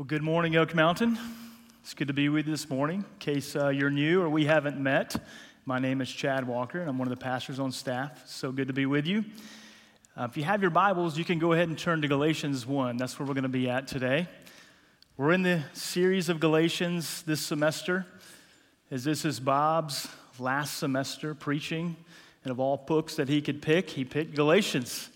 [0.00, 1.18] Well, good morning, Oak Mountain.
[1.82, 3.00] It's good to be with you this morning.
[3.00, 5.14] In case uh, you're new or we haven't met,
[5.66, 8.22] my name is Chad Walker, and I'm one of the pastors on staff.
[8.26, 9.26] So good to be with you.
[10.16, 12.96] Uh, if you have your Bibles, you can go ahead and turn to Galatians 1.
[12.96, 14.26] That's where we're going to be at today.
[15.18, 18.06] We're in the series of Galatians this semester,
[18.90, 20.08] as this is Bob's
[20.38, 21.94] last semester preaching.
[22.44, 25.10] And of all books that he could pick, he picked Galatians.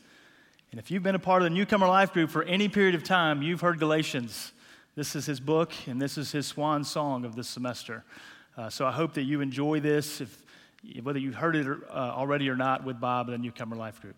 [0.73, 3.03] And if you've been a part of the Newcomer Life Group for any period of
[3.03, 4.53] time, you've heard Galatians.
[4.97, 8.05] This is his book, and this is his swan song of this semester.
[8.57, 10.45] Uh, so I hope that you enjoy this, if,
[11.03, 14.01] whether you've heard it or, uh, already or not, with Bob and the Newcomer Life
[14.01, 14.15] Group.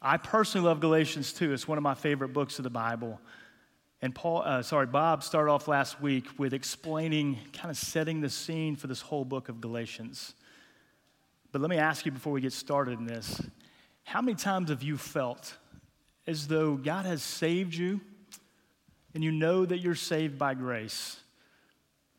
[0.00, 1.52] I personally love Galatians too.
[1.52, 3.20] It's one of my favorite books of the Bible.
[4.00, 8.30] And Paul, uh, sorry, Bob started off last week with explaining, kind of setting the
[8.30, 10.34] scene for this whole book of Galatians.
[11.50, 13.42] But let me ask you before we get started in this
[14.04, 15.56] how many times have you felt
[16.28, 18.00] as though God has saved you
[19.14, 21.20] and you know that you're saved by grace,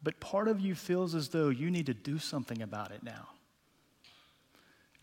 [0.03, 3.30] but part of you feels as though you need to do something about it now.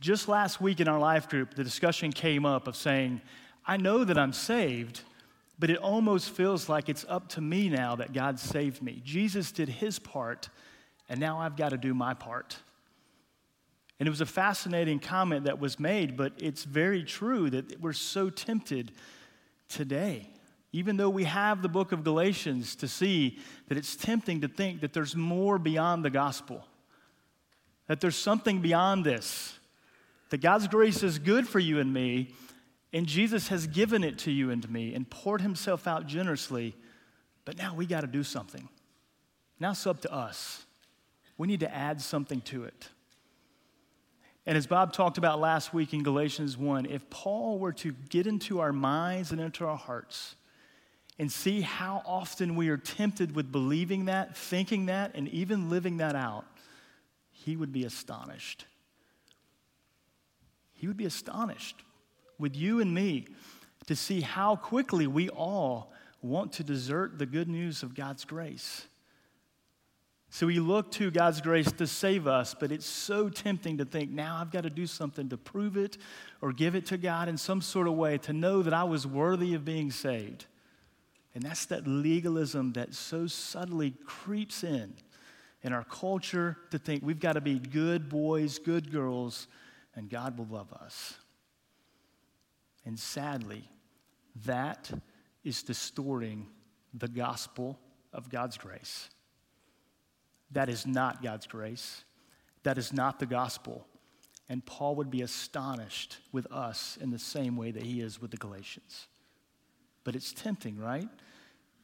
[0.00, 3.20] Just last week in our life group, the discussion came up of saying,
[3.66, 5.00] I know that I'm saved,
[5.58, 9.02] but it almost feels like it's up to me now that God saved me.
[9.04, 10.48] Jesus did his part,
[11.08, 12.58] and now I've got to do my part.
[13.98, 17.92] And it was a fascinating comment that was made, but it's very true that we're
[17.92, 18.92] so tempted
[19.68, 20.28] today
[20.72, 23.38] even though we have the book of Galatians to see
[23.68, 26.64] that it's tempting to think that there's more beyond the gospel,
[27.86, 29.58] that there's something beyond this,
[30.30, 32.34] that God's grace is good for you and me,
[32.92, 36.74] and Jesus has given it to you and to me and poured himself out generously,
[37.44, 38.68] but now we got to do something.
[39.58, 40.66] Now it's up to us.
[41.38, 42.88] We need to add something to it.
[44.44, 48.26] And as Bob talked about last week in Galatians 1, if Paul were to get
[48.26, 50.36] into our minds and into our hearts,
[51.18, 55.96] and see how often we are tempted with believing that, thinking that, and even living
[55.96, 56.44] that out,
[57.30, 58.66] he would be astonished.
[60.74, 61.82] He would be astonished
[62.38, 63.26] with you and me
[63.86, 65.92] to see how quickly we all
[66.22, 68.86] want to desert the good news of God's grace.
[70.30, 74.10] So we look to God's grace to save us, but it's so tempting to think,
[74.10, 75.96] now I've got to do something to prove it
[76.42, 79.06] or give it to God in some sort of way to know that I was
[79.06, 80.44] worthy of being saved.
[81.34, 84.94] And that's that legalism that so subtly creeps in
[85.62, 89.48] in our culture to think we've got to be good boys, good girls,
[89.94, 91.14] and God will love us.
[92.84, 93.68] And sadly,
[94.46, 94.90] that
[95.44, 96.46] is distorting
[96.94, 97.78] the gospel
[98.12, 99.10] of God's grace.
[100.52, 102.04] That is not God's grace.
[102.62, 103.86] That is not the gospel.
[104.48, 108.30] And Paul would be astonished with us in the same way that he is with
[108.30, 109.08] the Galatians.
[110.08, 111.06] But it's tempting, right?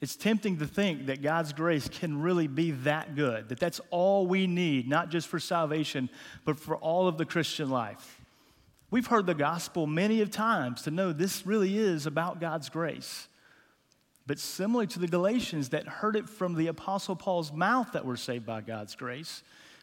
[0.01, 4.27] It's tempting to think that God's grace can really be that good, that that's all
[4.27, 6.09] we need, not just for salvation,
[6.47, 8.23] but for all of the Christian life.
[8.91, 13.29] We've heard the gospel many of times to know this really is about God's grace.
[14.27, 18.17] But similar to the Galatians that heard it from the Apostle Paul's mouth that we're
[18.17, 19.43] saved by God's grace,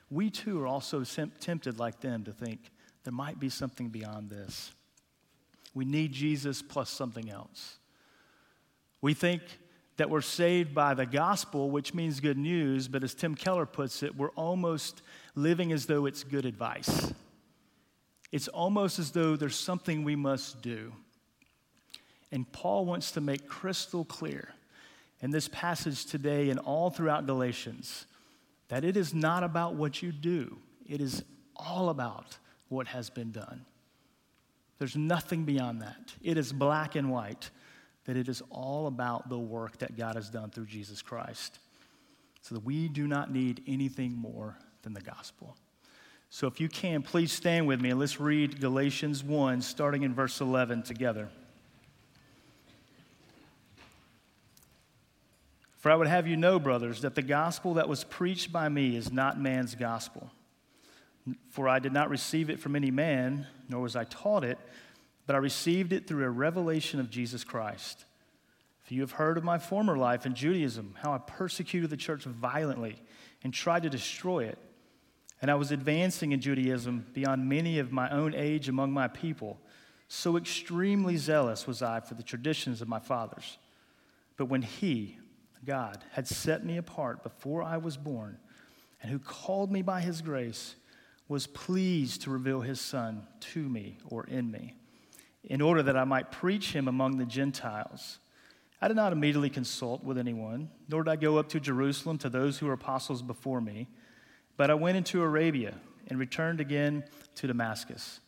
[0.09, 2.71] we too are also tempted like them to think
[3.03, 4.71] there might be something beyond this.
[5.75, 7.77] We need Jesus plus something else.
[9.01, 9.41] We think
[9.97, 14.03] that we're saved by the gospel, which means good news, but as Tim Keller puts
[14.03, 15.01] it, we're almost
[15.35, 17.13] living as though it's good advice.
[18.31, 20.93] It's almost as though there's something we must do.
[22.31, 24.53] And Paul wants to make crystal clear
[25.21, 28.05] in this passage today and all throughout Galatians
[28.69, 30.57] that it is not about what you do,
[30.87, 31.23] it is
[31.57, 32.37] all about
[32.69, 33.65] what has been done.
[34.79, 36.13] There's nothing beyond that.
[36.23, 37.49] It is black and white
[38.11, 41.59] that it is all about the work that God has done through Jesus Christ.
[42.41, 45.55] So that we do not need anything more than the gospel.
[46.29, 50.13] So if you can, please stand with me and let's read Galatians 1, starting in
[50.13, 51.29] verse 11 together.
[55.77, 58.97] For I would have you know, brothers, that the gospel that was preached by me
[58.97, 60.29] is not man's gospel.
[61.51, 64.59] For I did not receive it from any man, nor was I taught it
[65.31, 68.03] but I received it through a revelation of Jesus Christ.
[68.83, 72.25] For you have heard of my former life in Judaism, how I persecuted the church
[72.25, 73.01] violently
[73.41, 74.57] and tried to destroy it.
[75.41, 79.57] And I was advancing in Judaism beyond many of my own age among my people.
[80.09, 83.57] So extremely zealous was I for the traditions of my fathers.
[84.35, 85.17] But when He,
[85.65, 88.37] God, had set me apart before I was born,
[89.01, 90.75] and who called me by His grace,
[91.29, 94.75] was pleased to reveal His Son to me or in me
[95.43, 98.19] in order that I might preach him among the Gentiles.
[98.81, 102.29] I did not immediately consult with anyone, nor did I go up to Jerusalem to
[102.29, 103.87] those who were apostles before me,
[104.57, 105.75] but I went into Arabia
[106.07, 107.03] and returned again
[107.35, 108.19] to Damascus.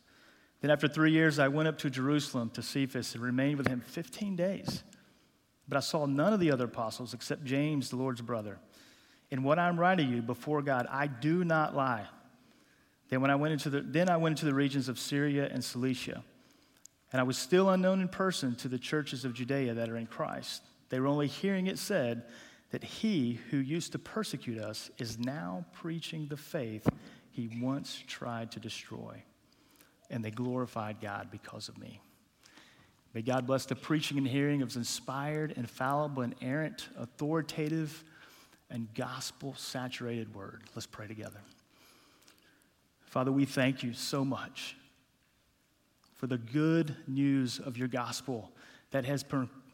[0.60, 3.80] Then, after three years, I went up to Jerusalem to Cephas and remained with him
[3.80, 4.82] 15 days.
[5.68, 8.58] But I saw none of the other apostles except James, the Lord's brother.
[9.30, 12.06] In what I'm writing you before God, I do not lie.
[13.08, 15.62] Then, when I went into the, then I went into the regions of Syria and
[15.62, 16.24] Cilicia.
[17.14, 20.08] And I was still unknown in person to the churches of Judea that are in
[20.08, 20.64] Christ.
[20.88, 22.24] They were only hearing it said
[22.72, 26.88] that he who used to persecute us is now preaching the faith
[27.30, 29.22] he once tried to destroy
[30.10, 32.00] and they glorified God because of me.
[33.14, 38.02] May God bless the preaching and hearing of his inspired, infallible, inerrant, authoritative,
[38.70, 40.64] and gospel saturated word.
[40.74, 41.38] Let's pray together.
[43.06, 44.74] Father, we thank you so much
[46.24, 48.50] for the good news of your gospel
[48.92, 49.22] that has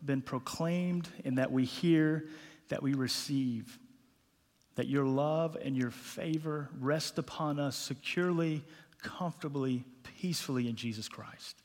[0.05, 2.27] been proclaimed and that we hear,
[2.71, 3.79] that we receive.
[4.75, 8.65] That your love and your favor rest upon us securely,
[9.01, 11.63] comfortably, peacefully in Jesus Christ.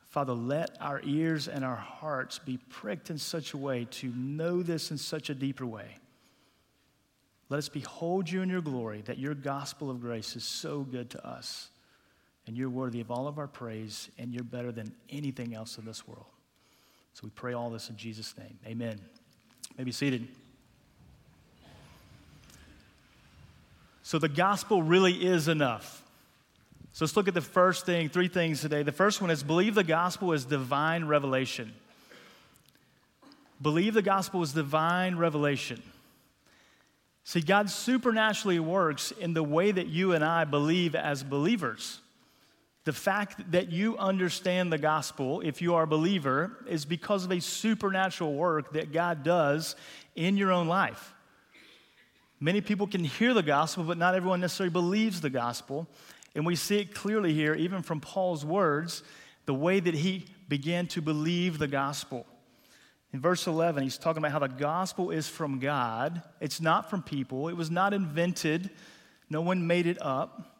[0.00, 4.64] Father, let our ears and our hearts be pricked in such a way to know
[4.64, 5.98] this in such a deeper way.
[7.50, 11.10] Let us behold you in your glory, that your gospel of grace is so good
[11.10, 11.70] to us,
[12.48, 15.84] and you're worthy of all of our praise, and you're better than anything else in
[15.84, 16.24] this world.
[17.12, 18.58] So we pray all this in Jesus' name.
[18.66, 18.98] Amen.
[19.76, 20.26] May be seated.
[24.02, 26.02] So the gospel really is enough.
[26.92, 28.82] So let's look at the first thing, three things today.
[28.82, 31.74] The first one is believe the gospel is divine revelation.
[33.60, 35.82] Believe the gospel is divine revelation.
[37.24, 42.00] See, God supernaturally works in the way that you and I believe as believers.
[42.88, 47.30] The fact that you understand the gospel, if you are a believer, is because of
[47.30, 49.76] a supernatural work that God does
[50.16, 51.12] in your own life.
[52.40, 55.86] Many people can hear the gospel, but not everyone necessarily believes the gospel.
[56.34, 59.02] And we see it clearly here, even from Paul's words,
[59.44, 62.24] the way that he began to believe the gospel.
[63.12, 66.22] In verse 11, he's talking about how the gospel is from God.
[66.40, 68.70] It's not from people, it was not invented,
[69.28, 70.54] no one made it up.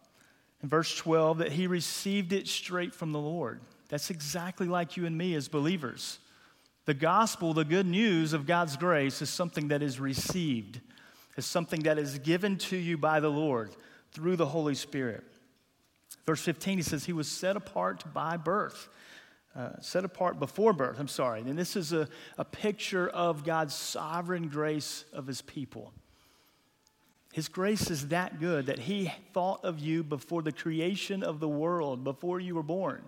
[0.63, 3.61] In verse 12, that he received it straight from the Lord.
[3.89, 6.19] That's exactly like you and me as believers.
[6.85, 10.81] The gospel, the good news of God's grace, is something that is received,
[11.37, 13.71] is something that is given to you by the Lord
[14.13, 15.25] through the Holy Spirit.
[16.27, 18.89] Verse 15, he says, He was set apart by birth.
[19.57, 21.41] Uh, set apart before birth, I'm sorry.
[21.41, 25.93] And this is a, a picture of God's sovereign grace of his people.
[27.39, 31.47] His grace is that good that he thought of you before the creation of the
[31.47, 33.01] world, before you were born.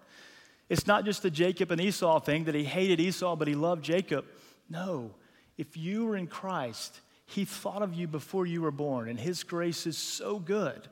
[0.68, 3.84] It's not just the Jacob and Esau thing that he hated Esau, but he loved
[3.84, 4.24] Jacob.
[4.68, 5.10] No,
[5.58, 9.42] if you were in Christ, he thought of you before you were born, and his
[9.42, 10.86] grace is so good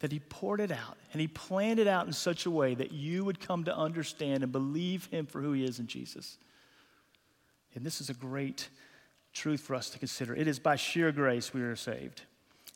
[0.00, 2.90] that he poured it out and he planned it out in such a way that
[2.90, 6.36] you would come to understand and believe him for who he is in Jesus.
[7.76, 8.70] And this is a great
[9.32, 10.34] truth for us to consider.
[10.34, 12.22] It is by sheer grace we are saved.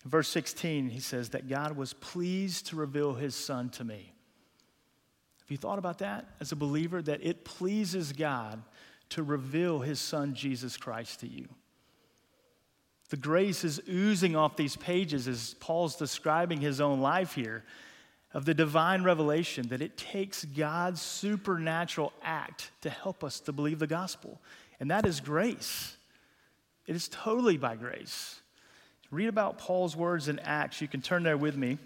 [0.05, 4.13] Verse 16, he says that God was pleased to reveal his son to me.
[5.41, 7.03] Have you thought about that as a believer?
[7.03, 8.63] That it pleases God
[9.11, 11.49] to reveal his son Jesus Christ to you.
[13.11, 17.65] The grace is oozing off these pages as Paul's describing his own life here
[18.33, 23.81] of the divine revelation that it takes God's supernatural act to help us to believe
[23.81, 24.41] the gospel.
[24.79, 25.97] And that is grace.
[26.87, 28.40] It is totally by grace.
[29.11, 30.81] Read about Paul's words in Acts.
[30.81, 31.79] You can turn there with me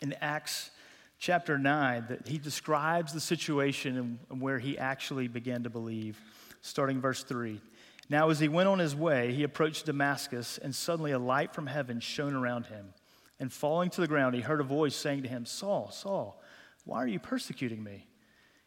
[0.00, 0.70] in Acts
[1.18, 6.18] chapter 9 that he describes the situation and where he actually began to believe,
[6.62, 7.60] starting verse 3.
[8.08, 11.66] Now, as he went on his way, he approached Damascus, and suddenly a light from
[11.66, 12.94] heaven shone around him.
[13.38, 16.40] And falling to the ground, he heard a voice saying to him, Saul, Saul,
[16.84, 18.06] why are you persecuting me?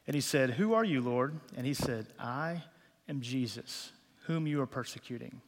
[0.06, 1.40] And he said, Who are you, Lord?
[1.58, 2.64] And he said, I
[3.10, 3.92] am Jesus,
[4.28, 5.42] whom you are persecuting.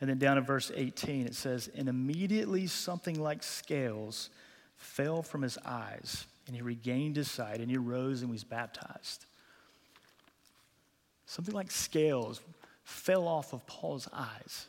[0.00, 4.30] And then down in verse 18, it says, And immediately something like scales
[4.76, 9.26] fell from his eyes, and he regained his sight, and he rose and was baptized.
[11.26, 12.40] Something like scales
[12.84, 14.66] fell off of Paul's eyes.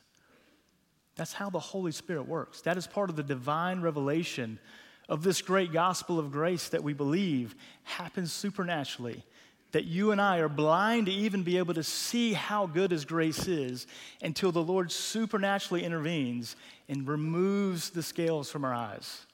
[1.15, 2.61] That's how the Holy Spirit works.
[2.61, 4.59] That is part of the divine revelation
[5.07, 9.23] of this great gospel of grace that we believe happens supernaturally.
[9.71, 13.05] That you and I are blind to even be able to see how good His
[13.05, 13.85] grace is
[14.21, 16.55] until the Lord supernaturally intervenes
[16.87, 19.25] and removes the scales from our eyes.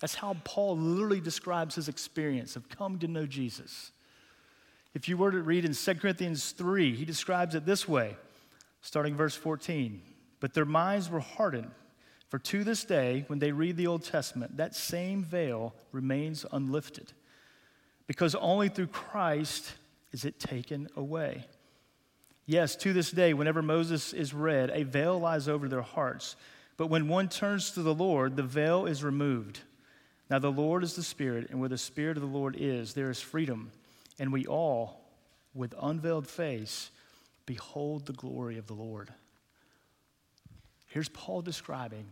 [0.00, 3.92] That's how Paul literally describes his experience of coming to know Jesus.
[4.94, 8.16] If you were to read in 2 Corinthians 3, he describes it this way,
[8.80, 10.00] starting verse 14.
[10.40, 11.70] But their minds were hardened.
[12.28, 17.12] For to this day, when they read the Old Testament, that same veil remains unlifted,
[18.10, 19.72] because only through Christ
[20.10, 21.46] is it taken away.
[22.44, 26.34] Yes, to this day, whenever Moses is read, a veil lies over their hearts.
[26.76, 29.60] But when one turns to the Lord, the veil is removed.
[30.28, 33.10] Now, the Lord is the Spirit, and where the Spirit of the Lord is, there
[33.10, 33.70] is freedom.
[34.18, 35.04] And we all,
[35.54, 36.90] with unveiled face,
[37.46, 39.14] behold the glory of the Lord.
[40.88, 42.06] Here's Paul describing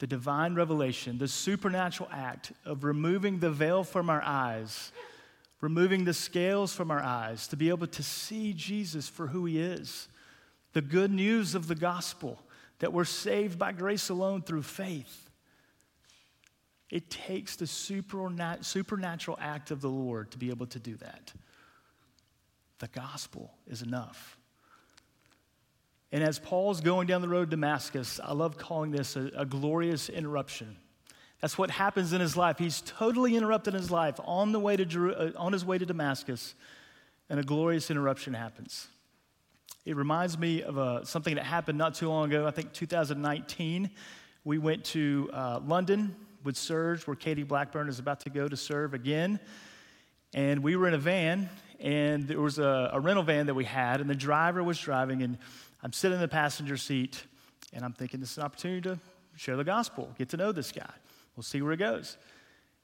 [0.00, 4.90] the divine revelation, the supernatural act of removing the veil from our eyes,
[5.60, 9.60] removing the scales from our eyes, to be able to see Jesus for who he
[9.60, 10.08] is.
[10.72, 12.38] The good news of the gospel
[12.78, 15.28] that we're saved by grace alone through faith.
[16.90, 21.32] It takes the supernatural act of the Lord to be able to do that.
[22.80, 24.36] The gospel is enough.
[26.12, 29.46] And as Paul's going down the road to Damascus, I love calling this a, a,
[29.46, 30.76] glorious interruption.
[31.40, 32.58] That's what happens in his life.
[32.58, 36.54] He's totally interrupted his life on, the way to, uh, on his way to Damascus,
[37.28, 38.88] and a glorious interruption happens.
[39.86, 43.90] It reminds me of uh, something that happened not too long ago, I think 2019.
[44.44, 48.56] We went to uh, London with Serge, where Katie Blackburn is about to go to
[48.56, 49.40] serve again.
[50.34, 53.64] And we were in a van, and there was a, a rental van that we
[53.64, 55.38] had, and the driver was driving, and
[55.82, 57.22] I'm sitting in the passenger seat
[57.72, 58.98] and I'm thinking this is an opportunity to
[59.36, 60.90] share the gospel, get to know this guy.
[61.36, 62.16] We'll see where it goes.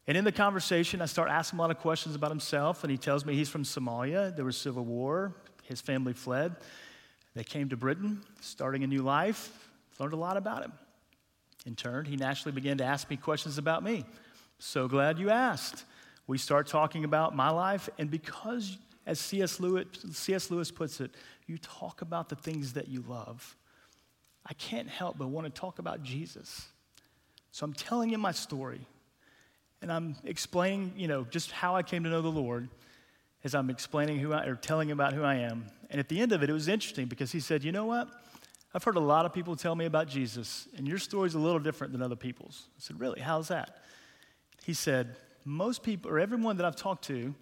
[0.06, 2.96] And in the conversation, I start asking a lot of questions about himself, and he
[2.96, 4.34] tells me he's from Somalia.
[4.34, 5.34] There was civil war.
[5.64, 6.54] His family fled.
[7.34, 9.68] They came to Britain, starting a new life.
[9.98, 10.72] Learned a lot about him.
[11.66, 14.04] In turn, he naturally began to ask me questions about me.
[14.58, 15.84] So glad you asked.
[16.28, 19.58] We start talking about my life, and because, as C.S.
[19.58, 20.50] Lewis.
[20.50, 21.10] Lewis puts it,
[21.46, 23.56] you talk about the things that you love.
[24.44, 26.66] I can't help but want to talk about Jesus.
[27.56, 28.82] So I'm telling you my story,
[29.80, 32.68] and I'm explaining, you know, just how I came to know the Lord
[33.44, 35.64] as I'm explaining who I, or telling him about who I am.
[35.88, 38.10] And at the end of it, it was interesting because he said, you know what?
[38.74, 41.58] I've heard a lot of people tell me about Jesus, and your story's a little
[41.58, 42.66] different than other people's.
[42.76, 43.20] I said, really?
[43.22, 43.78] How's that?
[44.62, 47.34] He said, most people, or everyone that I've talked to,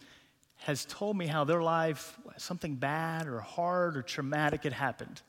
[0.59, 5.23] has told me how their life, something bad or hard or traumatic had happened.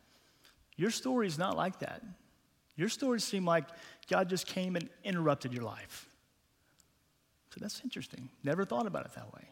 [0.75, 2.03] Your story is not like that.
[2.75, 3.65] Your story seemed like
[4.09, 6.07] God just came and interrupted your life.
[7.51, 8.29] So that's interesting.
[8.43, 9.49] Never thought about it that way.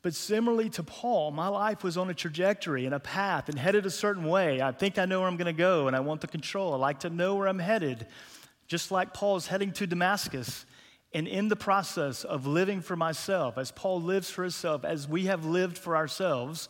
[0.00, 3.86] But similarly to Paul, my life was on a trajectory and a path and headed
[3.86, 4.60] a certain way.
[4.60, 6.72] I think I know where I'm going to go and I want the control.
[6.72, 8.06] I like to know where I'm headed.
[8.66, 10.64] Just like Paul's heading to Damascus.
[11.14, 15.26] And in the process of living for myself, as Paul lives for himself, as we
[15.26, 16.68] have lived for ourselves,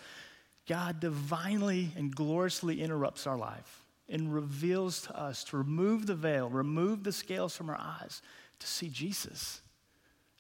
[0.69, 6.49] God divinely and gloriously interrupts our life and reveals to us to remove the veil,
[6.49, 8.23] remove the scales from our eyes,
[8.59, 9.61] to see Jesus,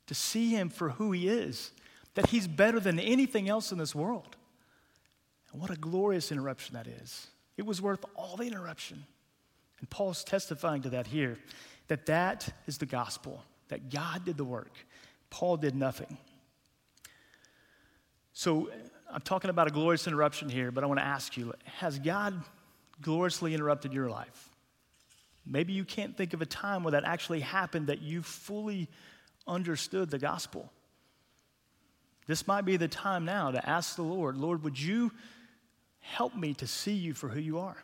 [0.06, 1.72] to see him for who he is,
[2.14, 4.36] that he's better than anything else in this world.
[5.52, 7.28] And what a glorious interruption that is.
[7.56, 9.04] It was worth all the interruption.
[9.80, 11.38] And Paul's testifying to that here,
[11.88, 14.72] that that is the gospel that God did the work,
[15.30, 16.18] Paul did nothing.
[18.34, 18.70] So
[19.10, 22.34] I'm talking about a glorious interruption here, but I want to ask you Has God
[23.02, 24.48] gloriously interrupted your life?
[25.44, 28.88] Maybe you can't think of a time where that actually happened that you fully
[29.46, 30.70] understood the gospel.
[32.26, 35.10] This might be the time now to ask the Lord, Lord, would you
[35.98, 37.76] help me to see you for who you are?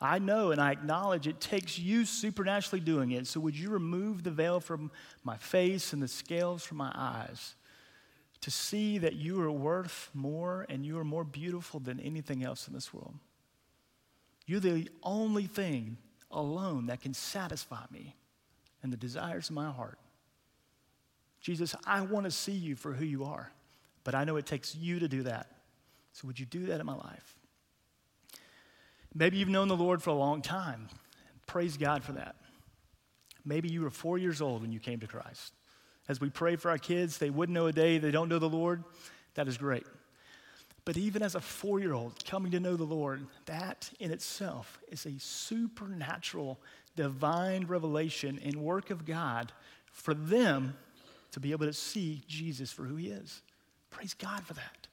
[0.00, 3.26] I know and I acknowledge it takes you supernaturally doing it.
[3.26, 4.90] So would you remove the veil from
[5.22, 7.54] my face and the scales from my eyes
[8.42, 12.68] to see that you are worth more and you are more beautiful than anything else
[12.68, 13.14] in this world?
[14.46, 15.96] You're the only thing
[16.30, 18.14] alone that can satisfy me
[18.82, 19.98] and the desires of my heart.
[21.40, 23.52] Jesus, I want to see you for who you are,
[24.02, 25.46] but I know it takes you to do that.
[26.12, 27.36] So would you do that in my life?
[29.14, 30.88] Maybe you've known the Lord for a long time.
[31.46, 32.36] Praise God for that.
[33.44, 35.52] Maybe you were four years old when you came to Christ.
[36.08, 38.48] As we pray for our kids, they wouldn't know a day they don't know the
[38.48, 38.84] Lord.
[39.34, 39.86] That is great.
[40.84, 44.80] But even as a four year old coming to know the Lord, that in itself
[44.88, 46.60] is a supernatural,
[46.94, 49.52] divine revelation and work of God
[49.92, 50.76] for them
[51.32, 53.42] to be able to see Jesus for who he is.
[53.90, 54.86] Praise God for that.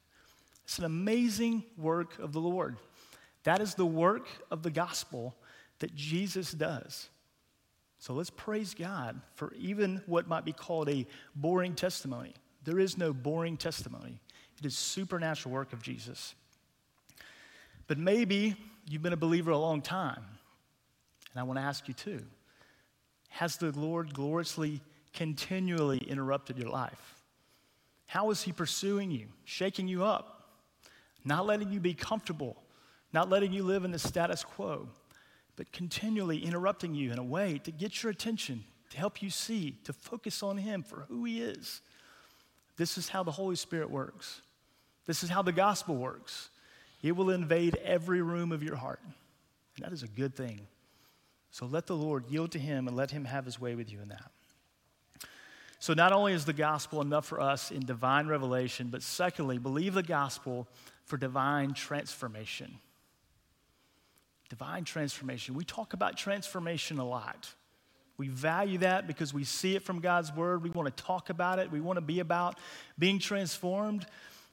[0.64, 2.78] It's an amazing work of the Lord.
[3.44, 5.36] That is the work of the gospel
[5.80, 7.10] that Jesus does.
[8.00, 11.06] So let's praise God for even what might be called a
[11.36, 12.34] boring testimony.
[12.64, 14.22] There is no boring testimony.
[14.62, 16.36] It is supernatural work of Jesus.
[17.88, 18.56] But maybe
[18.88, 20.24] you've been a believer a long time,
[21.34, 22.22] and I want to ask you too.
[23.30, 24.82] Has the Lord gloriously,
[25.14, 27.16] continually interrupted your life?
[28.06, 30.50] How is He pursuing you, shaking you up,
[31.26, 32.56] not letting you be comfortable,
[33.14, 34.88] not letting you live in the status quo,
[35.56, 39.80] but continually interrupting you in a way to get your attention, to help you see,
[39.86, 41.82] to focus on Him for who He is?
[42.78, 44.42] This is how the Holy Spirit works.
[45.06, 46.50] This is how the gospel works.
[47.02, 49.00] It will invade every room of your heart.
[49.04, 50.68] And that is a good thing.
[51.50, 54.00] So let the Lord yield to Him and let Him have His way with you
[54.02, 54.32] in that.
[55.80, 59.96] So, not only is the gospel enough for us in divine revelation, but secondly, believe
[59.96, 60.68] the gospel
[61.06, 62.78] for divine transformation.
[64.50, 65.56] Divine transformation.
[65.56, 67.52] We talk about transformation a lot.
[68.18, 70.62] We value that because we see it from God's word.
[70.62, 71.72] We want to talk about it.
[71.72, 72.60] We want to be about
[73.00, 74.06] being transformed.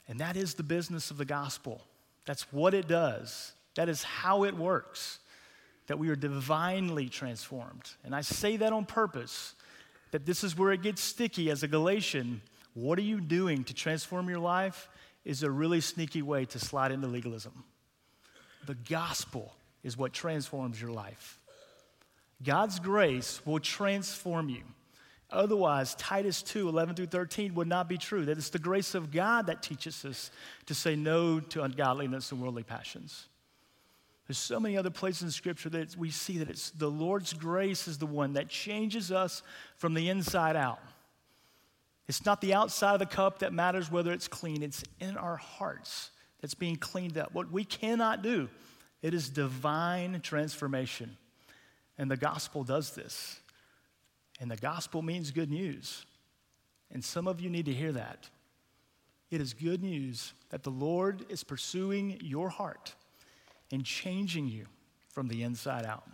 [0.09, 1.83] And that is the business of the gospel.
[2.25, 5.19] That's what it does, that is how it works,
[5.87, 7.91] that we are divinely transformed.
[8.05, 9.55] And I say that on purpose
[10.11, 12.41] that this is where it gets sticky as a Galatian.
[12.75, 14.89] What are you doing to transform your life
[15.25, 17.65] is a really sneaky way to slide into legalism.
[18.67, 21.39] The gospel is what transforms your life.
[22.43, 24.63] God's grace will transform you.
[25.31, 28.25] Otherwise, Titus 2 11 through 13 would not be true.
[28.25, 30.31] That it's the grace of God that teaches us
[30.67, 33.27] to say no to ungodliness and worldly passions.
[34.27, 37.89] There's so many other places in Scripture that we see that it's the Lord's grace
[37.89, 39.43] is the one that changes us
[39.77, 40.81] from the inside out.
[42.09, 45.37] It's not the outside of the cup that matters whether it's clean, it's in our
[45.37, 47.35] hearts that's being cleaned up.
[47.35, 48.49] What we cannot do,
[49.03, 51.17] it is divine transformation.
[51.99, 53.41] And the gospel does this.
[54.41, 56.07] And the gospel means good news.
[56.91, 58.29] And some of you need to hear that.
[59.31, 62.95] It is good news that the Lord is pursuing your heart
[63.71, 64.67] and changing you
[65.11, 66.09] from the inside out.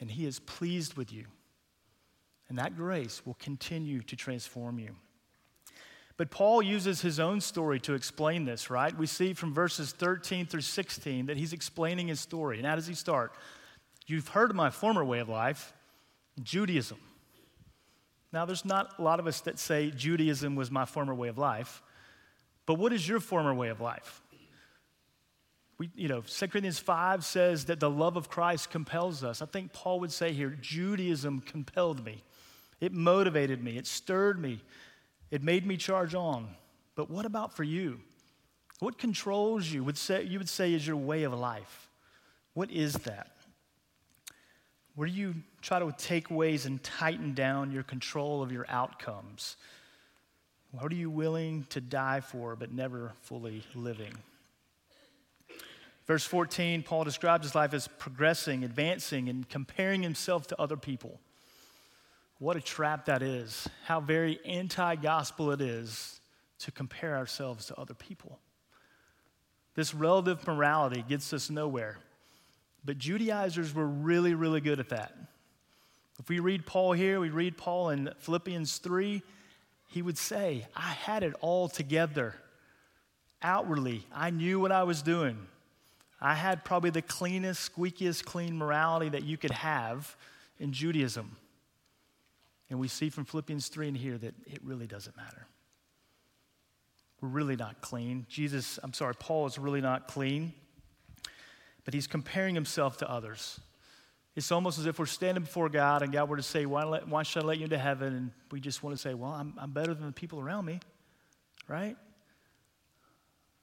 [0.00, 1.26] And He is pleased with you.
[2.48, 4.94] And that grace will continue to transform you.
[6.16, 8.96] But Paul uses his own story to explain this, right?
[8.96, 12.58] We see from verses 13 through 16 that he's explaining his story.
[12.58, 13.32] And how does he start?
[14.06, 15.73] You've heard of my former way of life,
[16.42, 16.98] Judaism.
[18.32, 21.38] Now, there's not a lot of us that say Judaism was my former way of
[21.38, 21.82] life,
[22.66, 24.20] but what is your former way of life?
[25.78, 29.42] We, you know, 2 Corinthians 5 says that the love of Christ compels us.
[29.42, 32.22] I think Paul would say here Judaism compelled me.
[32.80, 33.76] It motivated me.
[33.76, 34.60] It stirred me.
[35.30, 36.48] It made me charge on.
[36.94, 38.00] But what about for you?
[38.78, 39.82] What controls you?
[39.84, 41.88] Would say, you would say is your way of life.
[42.54, 43.33] What is that?
[44.94, 49.56] Where do you try to take ways and tighten down your control of your outcomes?
[50.70, 54.14] What are you willing to die for but never fully living?
[56.06, 61.18] Verse 14, Paul describes his life as progressing, advancing, and comparing himself to other people.
[62.38, 63.68] What a trap that is.
[63.86, 66.20] How very anti gospel it is
[66.58, 68.38] to compare ourselves to other people.
[69.74, 71.98] This relative morality gets us nowhere.
[72.84, 75.14] But Judaizers were really, really good at that.
[76.18, 79.22] If we read Paul here, we read Paul in Philippians 3,
[79.88, 82.34] he would say, I had it all together.
[83.42, 85.38] Outwardly, I knew what I was doing.
[86.20, 90.16] I had probably the cleanest, squeakiest clean morality that you could have
[90.58, 91.36] in Judaism.
[92.70, 95.46] And we see from Philippians 3 and here that it really doesn't matter.
[97.20, 98.26] We're really not clean.
[98.28, 100.54] Jesus, I'm sorry, Paul is really not clean,
[101.84, 103.60] but he's comparing himself to others.
[104.36, 107.06] It's almost as if we're standing before God and God were to say, Why, let,
[107.06, 108.14] why should I let you into heaven?
[108.14, 110.80] And we just want to say, Well, I'm, I'm better than the people around me,
[111.68, 111.96] right?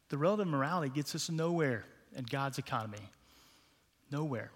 [0.10, 3.00] The relative morality gets us nowhere in God's economy?
[4.12, 4.52] Nowhere.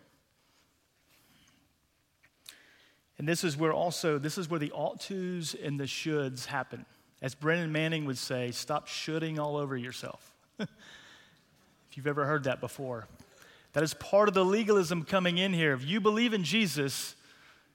[3.18, 6.86] And this is where also, this is where the ought tos and the shoulds happen.
[7.22, 10.34] As Brennan Manning would say, stop shoulding all over yourself.
[10.60, 10.68] if
[11.94, 13.08] you've ever heard that before.
[13.76, 15.74] That is part of the legalism coming in here.
[15.74, 17.14] If you believe in Jesus,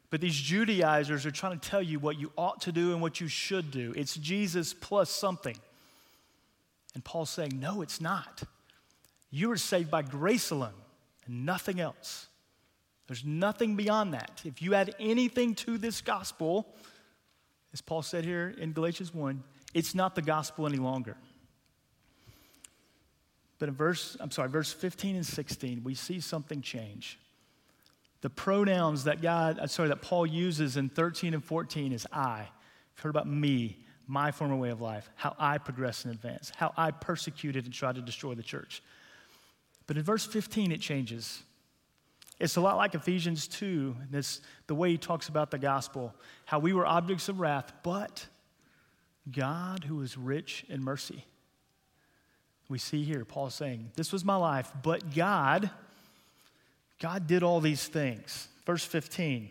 [0.08, 3.20] but these Judaizers are trying to tell you what you ought to do and what
[3.20, 3.92] you should do.
[3.94, 5.58] It's Jesus plus something.
[6.94, 8.42] And Paul's saying, no, it's not.
[9.30, 10.72] You are saved by grace alone
[11.26, 12.28] and nothing else.
[13.06, 14.40] There's nothing beyond that.
[14.46, 16.66] If you add anything to this gospel,
[17.74, 21.18] as Paul said here in Galatians 1, it's not the gospel any longer.
[23.60, 27.20] But in verse, I'm sorry, verse 15 and 16, we see something change.
[28.22, 32.40] The pronouns that God, sorry, that Paul uses in 13 and 14 is I.
[32.40, 36.72] You've heard about me, my former way of life, how I progressed and advanced, how
[36.76, 38.82] I persecuted and tried to destroy the church.
[39.86, 41.42] But in verse 15, it changes.
[42.38, 46.14] It's a lot like Ephesians 2, this, the way he talks about the gospel,
[46.46, 48.26] how we were objects of wrath, but
[49.30, 51.26] God, who is rich in mercy.
[52.70, 55.68] We see here Paul saying, This was my life, but God,
[57.00, 58.48] God did all these things.
[58.64, 59.50] Verse 15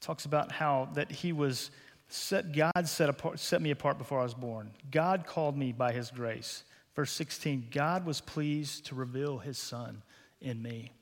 [0.00, 1.70] talks about how that he was
[2.08, 4.70] set, God set, apart, set me apart before I was born.
[4.90, 6.64] God called me by his grace.
[6.96, 10.02] Verse 16, God was pleased to reveal his son
[10.40, 10.92] in me.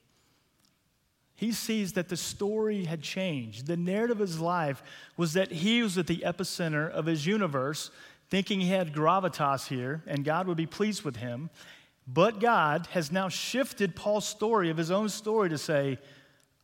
[1.36, 3.68] He sees that the story had changed.
[3.68, 4.82] The narrative of his life
[5.16, 7.92] was that he was at the epicenter of his universe,
[8.30, 11.50] thinking he had gravitas here and God would be pleased with him.
[12.06, 15.98] But God has now shifted Paul's story of his own story to say,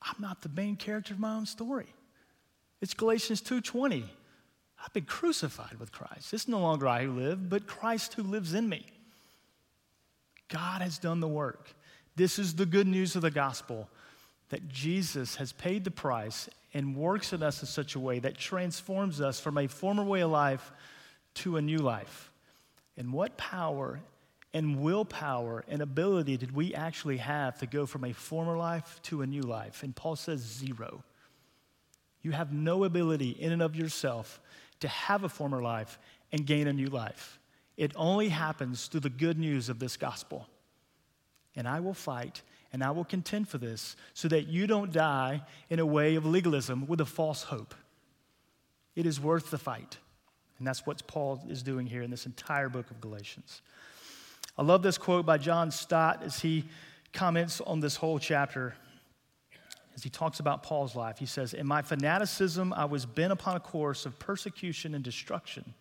[0.00, 1.92] I'm not the main character of my own story.
[2.80, 4.04] It's Galatians 2:20.
[4.84, 6.34] I've been crucified with Christ.
[6.34, 8.86] It's no longer I who live, but Christ who lives in me.
[10.48, 11.74] God has done the work.
[12.16, 13.88] This is the good news of the gospel
[14.50, 18.36] that Jesus has paid the price and works in us in such a way that
[18.36, 20.70] transforms us from a former way of life
[21.34, 22.30] to a new life.
[22.96, 24.00] And what power
[24.52, 29.22] and willpower and ability did we actually have to go from a former life to
[29.22, 29.82] a new life?
[29.82, 31.02] And Paul says zero.
[32.22, 34.40] You have no ability in and of yourself
[34.80, 35.98] to have a former life
[36.32, 37.38] and gain a new life.
[37.76, 40.48] It only happens through the good news of this gospel.
[41.56, 42.42] And I will fight
[42.72, 46.26] and I will contend for this so that you don't die in a way of
[46.26, 47.74] legalism with a false hope.
[48.96, 49.98] It is worth the fight.
[50.64, 53.60] And that's what Paul is doing here in this entire book of Galatians.
[54.56, 56.64] I love this quote by John Stott as he
[57.12, 58.74] comments on this whole chapter.
[59.94, 63.56] As he talks about Paul's life, he says, In my fanaticism, I was bent upon
[63.56, 65.74] a course of persecution and destruction.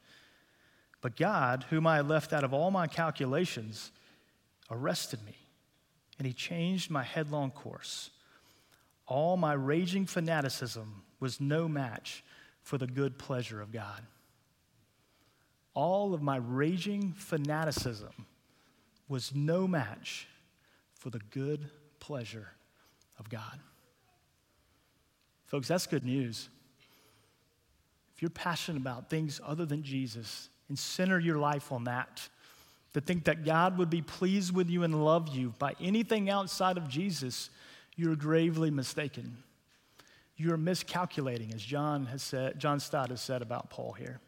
[1.00, 3.90] But God, whom I had left out of all my calculations,
[4.70, 5.38] arrested me,
[6.18, 8.10] and he changed my headlong course.
[9.08, 12.22] All my raging fanaticism was no match
[12.64, 14.02] for the good pleasure of God.
[15.74, 18.14] All of my raging fanaticism
[19.08, 20.28] was no match
[20.94, 22.50] for the good pleasure
[23.20, 23.60] of God.
[25.46, 26.50] Folks, that's good news.
[28.16, 32.28] If you're passionate about things other than Jesus and center your life on that,
[32.94, 36.78] to think that God would be pleased with you and love you by anything outside
[36.78, 37.50] of Jesus,
[37.96, 39.38] you're gravely mistaken.
[40.36, 44.20] You're miscalculating, as John has said, John Stott has said about Paul here.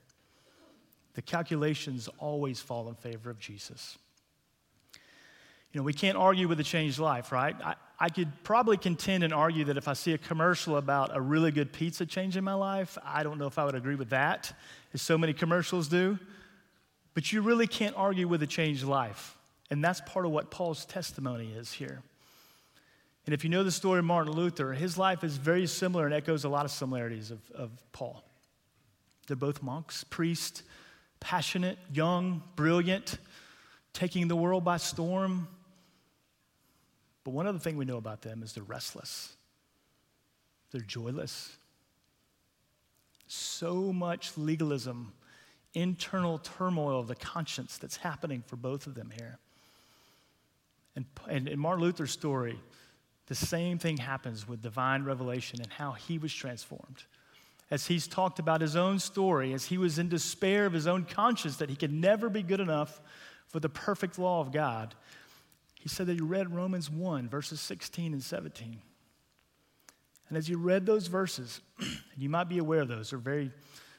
[1.16, 3.98] The calculations always fall in favor of Jesus.
[5.72, 7.56] You know, we can't argue with a changed life, right?
[7.64, 11.20] I, I could probably contend and argue that if I see a commercial about a
[11.20, 14.54] really good pizza changing my life, I don't know if I would agree with that,
[14.94, 16.20] as so many commercials do.
[17.14, 19.38] But you really can't argue with a changed life.
[19.72, 22.02] And that's part of what Paul's testimony is here.
[23.26, 26.14] And if you know the story of Martin Luther, his life is very similar and
[26.14, 28.24] echoes a lot of similarities of, of Paul.
[29.28, 30.62] They're both monks, priests,
[31.20, 33.18] passionate, young, brilliant,
[33.94, 35.48] taking the world by storm.
[37.24, 39.36] But one other thing we know about them is they're restless,
[40.72, 41.56] they're joyless.
[43.28, 45.12] So much legalism,
[45.74, 49.40] internal turmoil of the conscience that's happening for both of them here.
[50.96, 52.60] And, and in Martin Luther's story,
[53.26, 57.04] the same thing happens with divine revelation and how he was transformed
[57.72, 61.04] as he's talked about his own story, as he was in despair of his own
[61.04, 63.02] conscience that he could never be good enough
[63.48, 64.94] for the perfect law of God,
[65.80, 68.82] he said that he read Romans 1, verses 16 and 17.
[70.30, 71.62] And as you read those verses,
[72.18, 73.52] you might be aware of those, they're very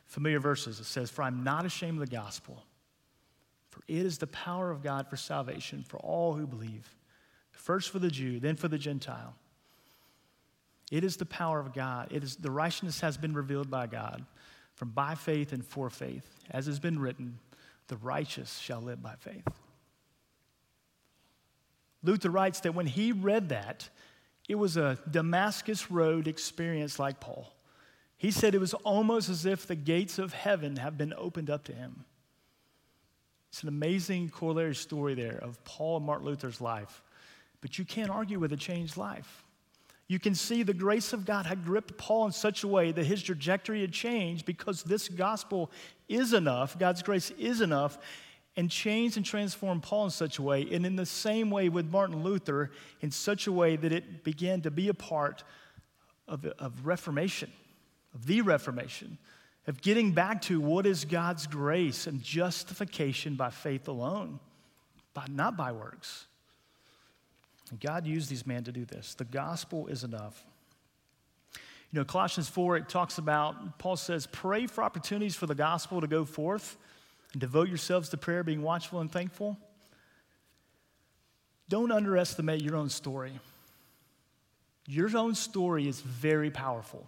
[0.07, 0.81] familiar verses.
[0.81, 2.64] It says, For I'm not ashamed of the gospel,
[3.70, 6.94] for it is the power of God for salvation for all who believe,
[7.52, 9.35] first for the Jew, then for the Gentile.
[10.90, 12.09] It is the power of God.
[12.12, 14.25] It is the righteousness has been revealed by God
[14.75, 16.29] from by faith and for faith.
[16.51, 17.38] As has been written,
[17.88, 19.46] the righteous shall live by faith.
[22.03, 23.88] Luther writes that when he read that,
[24.49, 27.53] it was a Damascus Road experience like Paul.
[28.16, 31.64] He said it was almost as if the gates of heaven have been opened up
[31.64, 32.05] to him.
[33.51, 37.03] It's an amazing corollary story there of Paul and Martin Luther's life.
[37.61, 39.46] But you can't argue with a changed life.
[40.09, 43.05] You can see the grace of God had gripped Paul in such a way that
[43.05, 45.71] his trajectory had changed because this gospel
[46.09, 47.99] is enough, God's grace is enough,
[48.57, 51.90] and changed and transformed Paul in such a way, and in the same way with
[51.90, 55.42] Martin Luther, in such a way that it began to be a part
[56.29, 57.53] of, of Reformation,
[58.14, 59.19] of the Reformation.
[59.66, 64.38] of getting back to what is God's grace and justification by faith alone,
[65.12, 66.27] by, not by works.
[67.81, 69.14] God used these men to do this.
[69.14, 70.44] The gospel is enough.
[71.92, 76.00] You know, Colossians 4, it talks about, Paul says, pray for opportunities for the gospel
[76.00, 76.76] to go forth
[77.33, 79.57] and devote yourselves to prayer, being watchful and thankful.
[81.68, 83.38] Don't underestimate your own story.
[84.87, 87.07] Your own story is very powerful.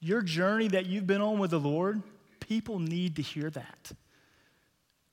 [0.00, 2.02] Your journey that you've been on with the Lord,
[2.40, 3.92] people need to hear that.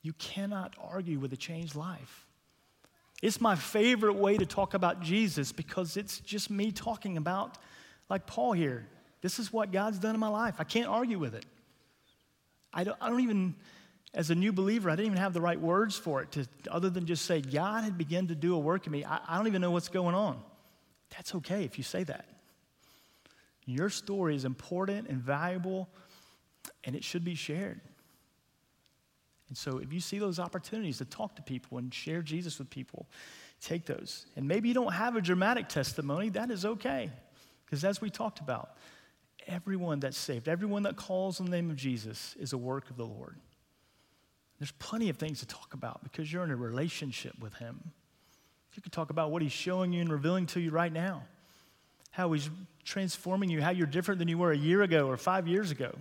[0.02, 2.26] You cannot argue with a changed life.
[3.22, 7.56] It's my favorite way to talk about Jesus because it's just me talking about,
[8.10, 8.86] like Paul here,
[9.20, 10.56] this is what God's done in my life.
[10.58, 11.46] I can't argue with it.
[12.74, 13.54] I don't, I don't even,
[14.12, 16.90] as a new believer, I didn't even have the right words for it to, other
[16.90, 19.04] than just say, God had begun to do a work in me.
[19.04, 20.42] I, I don't even know what's going on.
[21.10, 22.26] That's okay if you say that.
[23.66, 25.88] Your story is important and valuable,
[26.82, 27.80] and it should be shared.
[29.52, 32.70] And so, if you see those opportunities to talk to people and share Jesus with
[32.70, 33.06] people,
[33.60, 34.24] take those.
[34.34, 37.10] And maybe you don't have a dramatic testimony, that is okay.
[37.66, 38.78] Because as we talked about,
[39.46, 42.96] everyone that's saved, everyone that calls on the name of Jesus is a work of
[42.96, 43.36] the Lord.
[44.58, 47.78] There's plenty of things to talk about because you're in a relationship with Him.
[48.72, 51.24] You can talk about what He's showing you and revealing to you right now
[52.12, 52.48] how He's
[52.84, 55.94] transforming you, how you're different than you were a year ago or five years ago.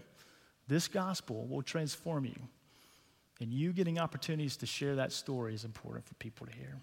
[0.69, 2.39] This gospel will transform you.
[3.41, 6.77] And you getting opportunities to share that story is important for people to hear.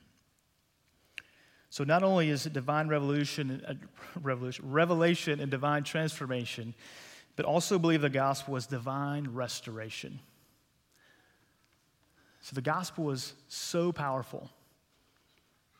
[1.70, 3.74] So not only is it divine revolution, uh,
[4.20, 6.74] revolution, revelation and divine transformation,
[7.36, 10.18] but also believe the gospel is divine restoration.
[12.40, 14.50] So the gospel is so powerful.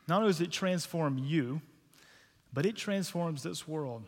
[0.07, 1.61] Not only does it transform you,
[2.53, 4.03] but it transforms this world.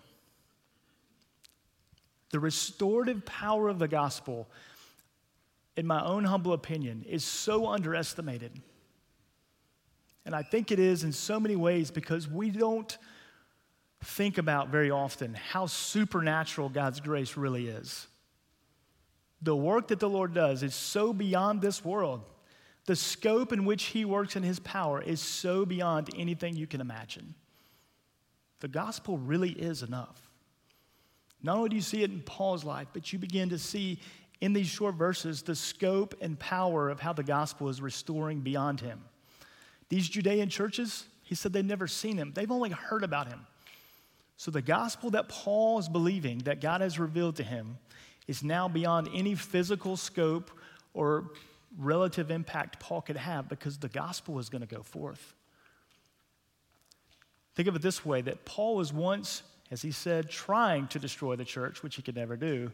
[2.29, 4.47] The restorative power of the gospel,
[5.77, 8.51] in my own humble opinion, is so underestimated.
[10.25, 12.97] And I think it is in so many ways because we don't
[14.03, 18.07] think about very often how supernatural God's grace really is.
[19.41, 22.23] The work that the Lord does is so beyond this world.
[22.85, 26.81] The scope in which He works in His power is so beyond anything you can
[26.81, 27.33] imagine.
[28.59, 30.29] The gospel really is enough.
[31.43, 33.99] Not only do you see it in Paul's life, but you begin to see
[34.41, 38.81] in these short verses the scope and power of how the gospel is restoring beyond
[38.81, 38.99] him.
[39.89, 43.45] These Judean churches, he said they've never seen him, they've only heard about him.
[44.37, 47.77] So the gospel that Paul is believing, that God has revealed to him,
[48.27, 50.49] is now beyond any physical scope
[50.93, 51.31] or
[51.77, 55.35] relative impact Paul could have because the gospel is going to go forth.
[57.55, 61.35] Think of it this way that Paul was once, as he said, trying to destroy
[61.35, 62.71] the church, which he could never do,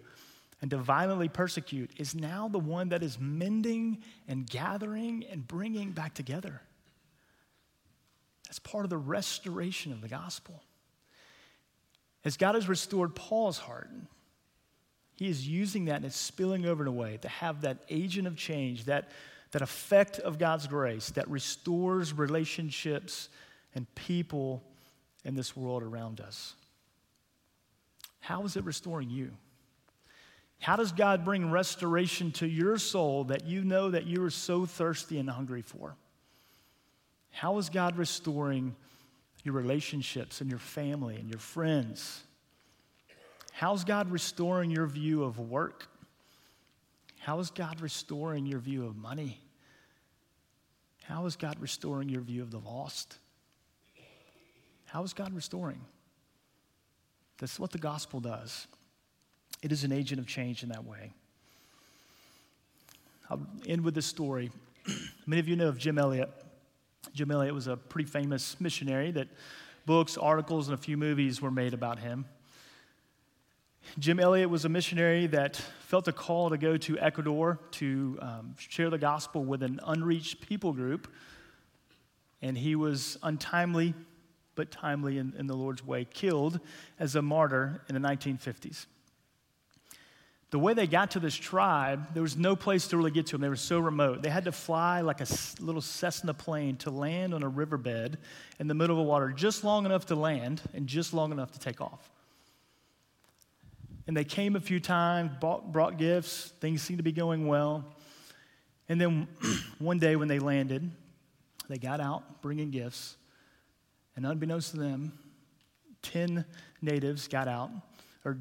[0.62, 5.92] and to violently persecute, is now the one that is mending and gathering and bringing
[5.92, 6.62] back together.
[8.48, 10.64] That's part of the restoration of the gospel.
[12.26, 13.90] As God has restored Paul's heart,
[15.16, 18.28] he is using that and it's spilling over in a way to have that agent
[18.28, 19.10] of change, that,
[19.52, 23.30] that effect of God's grace that restores relationships
[23.76, 24.64] and people
[25.24, 26.54] in this world around us.
[28.20, 29.32] How is it restoring you?
[30.60, 34.66] How does God bring restoration to your soul that you know that you are so
[34.66, 35.96] thirsty and hungry for?
[37.32, 38.76] How is God restoring
[39.44, 42.24] your relationships and your family and your friends?
[43.54, 45.88] How's God restoring your view of work?
[47.20, 49.40] How is God restoring your view of money?
[51.04, 53.18] How is God restoring your view of the lost?
[54.86, 55.82] How is God restoring?
[57.38, 58.68] That's what the gospel does.
[59.62, 61.12] It is an agent of change in that way.
[63.30, 64.52] I'll end with this story.
[65.26, 66.30] Many of you know of Jim Elliot.
[67.14, 69.28] Jim Elliot was a pretty famous missionary that
[69.86, 72.26] books, articles, and a few movies were made about him.
[74.00, 78.54] Jim Elliot was a missionary that felt a call to go to Ecuador to um,
[78.58, 81.08] share the gospel with an unreached people group.
[82.42, 83.94] And he was untimely
[84.58, 86.60] but timely in, in the Lord's way, killed
[87.00, 88.88] as a martyr in the 1950s.
[90.50, 93.32] The way they got to this tribe, there was no place to really get to
[93.34, 93.42] them.
[93.42, 94.22] They were so remote.
[94.22, 95.28] They had to fly like a
[95.60, 98.18] little Cessna plane to land on a riverbed
[98.58, 101.52] in the middle of the water, just long enough to land and just long enough
[101.52, 102.10] to take off.
[104.08, 107.84] And they came a few times, bought, brought gifts, things seemed to be going well.
[108.88, 109.28] And then
[109.80, 110.90] one day when they landed,
[111.68, 113.18] they got out bringing gifts.
[114.16, 115.20] And unbeknownst to them,
[116.04, 116.46] 10
[116.82, 117.70] natives got out
[118.24, 118.34] or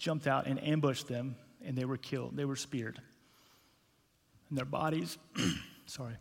[0.00, 2.36] jumped out and ambushed them and they were killed.
[2.36, 2.98] They were speared.
[4.48, 5.18] And their bodies,
[5.86, 6.14] sorry,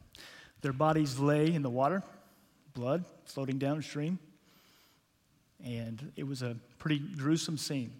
[0.61, 2.03] their bodies lay in the water,
[2.73, 4.19] blood floating downstream.
[5.63, 7.91] And it was a pretty gruesome scene.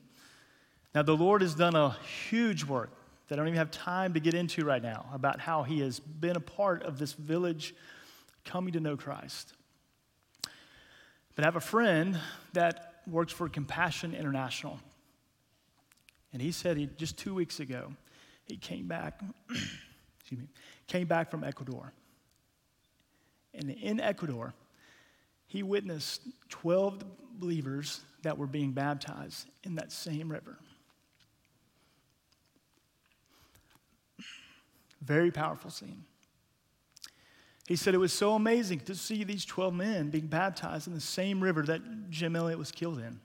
[0.94, 1.92] Now, the Lord has done a
[2.30, 2.92] huge work
[3.28, 6.00] that I don't even have time to get into right now about how He has
[6.00, 7.74] been a part of this village
[8.44, 9.54] coming to know Christ.
[11.36, 12.20] But I have a friend
[12.54, 14.80] that works for Compassion International.
[16.32, 17.94] And he said he, just two weeks ago,
[18.46, 19.22] he came back,
[20.20, 20.48] excuse me,
[20.88, 21.92] came back from Ecuador.
[23.54, 24.54] And in Ecuador,
[25.48, 27.04] he witnessed 12
[27.40, 30.58] believers that were being baptized in that same river.
[35.02, 36.04] Very powerful scene.
[37.68, 41.00] He said it was so amazing to see these 12 men being baptized in the
[41.00, 43.20] same river that Jim Elliot was killed in.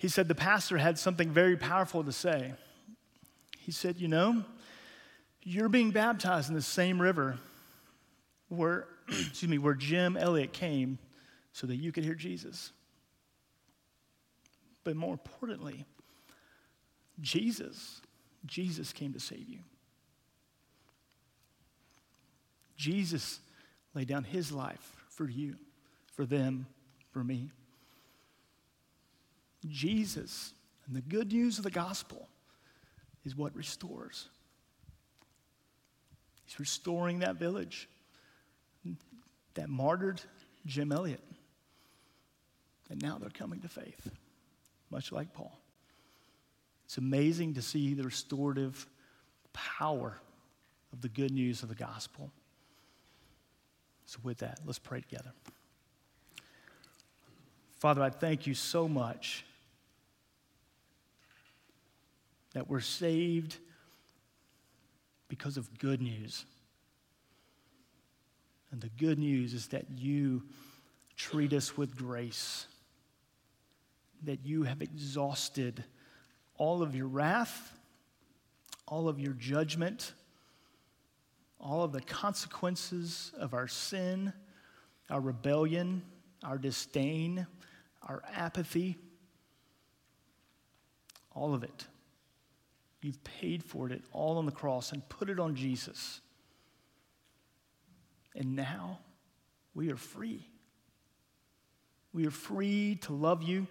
[0.00, 2.54] He said the pastor had something very powerful to say.
[3.58, 4.42] He said, You know,
[5.42, 7.38] you're being baptized in the same river
[8.48, 10.98] where, excuse me, where Jim Elliot came
[11.52, 12.72] so that you could hear Jesus.
[14.84, 15.84] But more importantly,
[17.20, 18.00] Jesus,
[18.46, 19.58] Jesus came to save you.
[22.74, 23.40] Jesus
[23.92, 25.56] laid down his life for you,
[26.14, 26.66] for them,
[27.12, 27.50] for me.
[29.68, 30.52] Jesus
[30.86, 32.28] and the good news of the gospel
[33.24, 34.28] is what restores.
[36.44, 37.88] He's restoring that village
[39.54, 40.20] that martyred
[40.66, 41.22] Jim Elliot.
[42.88, 44.10] And now they're coming to faith,
[44.90, 45.56] much like Paul.
[46.86, 48.86] It's amazing to see the restorative
[49.52, 50.18] power
[50.92, 52.32] of the good news of the gospel.
[54.06, 55.30] So, with that, let's pray together.
[57.78, 59.44] Father, I thank you so much
[62.52, 63.56] that we're saved
[65.28, 66.44] because of good news.
[68.72, 70.42] And the good news is that you
[71.16, 72.66] treat us with grace,
[74.24, 75.84] that you have exhausted
[76.56, 77.78] all of your wrath,
[78.86, 80.12] all of your judgment
[81.60, 84.32] all of the consequences of our sin,
[85.10, 86.02] our rebellion,
[86.42, 87.46] our disdain,
[88.02, 88.96] our apathy,
[91.34, 91.86] all of it.
[93.02, 96.20] You've paid for it all on the cross and put it on Jesus.
[98.34, 99.00] And now
[99.74, 100.46] we are free.
[102.12, 103.66] We are free to love you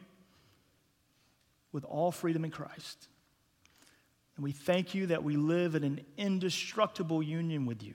[1.71, 3.07] with all freedom in Christ.
[4.35, 7.93] And we thank you that we live in an indestructible union with you.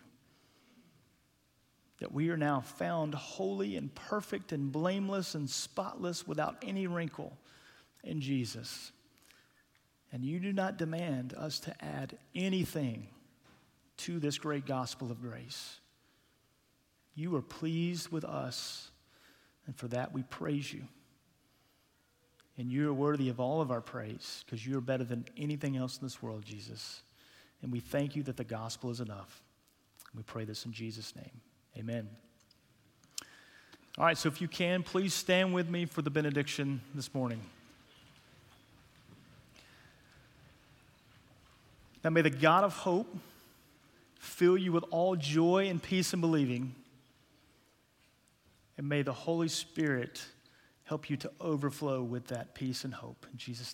[2.01, 7.39] That we are now found holy and perfect and blameless and spotless without any wrinkle
[8.03, 8.93] in Jesus.
[10.15, 13.09] And you do not demand us to add anything
[13.97, 15.81] to this great gospel of grace.
[17.17, 18.93] You are pleased with us,
[19.67, 20.85] and for that we praise you.
[22.57, 25.77] And you are worthy of all of our praise because you are better than anything
[25.77, 27.01] else in this world, Jesus.
[27.63, 29.43] And we thank you that the gospel is enough.
[30.15, 31.41] We pray this in Jesus' name.
[31.77, 32.09] Amen.
[33.99, 37.41] All right, so if you can, please stand with me for the benediction this morning.
[42.05, 43.17] Now may the God of hope
[44.19, 46.75] fill you with all joy and peace in believing.
[48.77, 50.23] And may the Holy Spirit
[50.85, 53.27] help you to overflow with that peace and hope.
[53.33, 53.73] In Jesus'